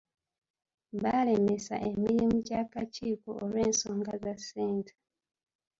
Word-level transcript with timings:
Baalemesa 1.01 1.75
emirimu 1.89 2.37
gy'akakiiko 2.47 3.29
olw'ensonga 3.43 4.13
za 4.23 4.33
ssente. 4.39 4.93